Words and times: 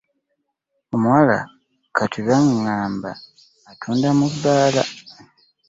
Omuwala 0.95 1.37
kati 1.95 2.19
baŋŋambye 2.27 3.11
atunda 3.71 4.09
mu 4.19 4.27
bbaala. 4.33 4.83